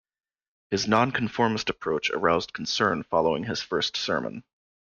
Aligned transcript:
His 0.71 0.87
non-conformist 0.87 1.69
approach 1.69 2.09
aroused 2.09 2.53
concern 2.53 3.03
following 3.03 3.43
his 3.43 3.61
first 3.61 3.95
sermon. 3.95 4.43